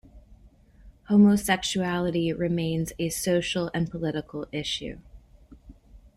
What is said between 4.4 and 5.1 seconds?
issue.